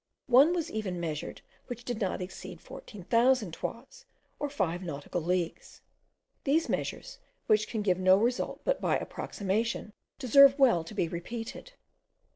[0.25, 4.07] One was even measured which did not exceed fourteen thousand toises,
[4.39, 5.81] or five nautical leagues.
[6.43, 11.73] These measures, which can give no result but by approximation, deserve well to be repeated.